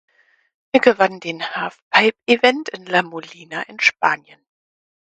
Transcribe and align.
Er 0.71 0.79
gewann 0.79 1.19
den 1.19 1.43
Halfpipe-Event 1.55 2.69
in 2.69 2.87
La 2.87 3.03
Molina 3.03 3.61
in 3.69 3.79
Spanien. 3.79 4.41